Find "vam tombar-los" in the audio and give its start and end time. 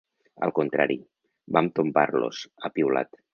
1.57-2.41